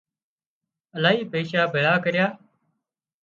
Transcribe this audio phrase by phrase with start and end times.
[0.95, 2.25] الاهي پئيشا ڀيۯا ڪريا